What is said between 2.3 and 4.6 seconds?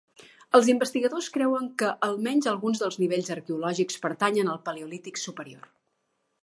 alguns dels nivells arqueològics pertanyen